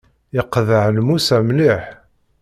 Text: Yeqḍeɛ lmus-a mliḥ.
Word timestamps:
Yeqḍeɛ 0.35 0.85
lmus-a 0.95 1.37
mliḥ. 1.47 1.83